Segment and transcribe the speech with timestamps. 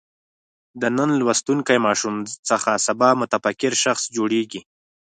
[0.81, 2.15] د نن لوستونکی ماشوم
[2.49, 4.61] څخه سبا متفکر شخص جوړېږي.